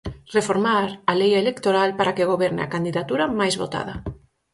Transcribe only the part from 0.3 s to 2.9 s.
Reformar a lei electoral para que goberne a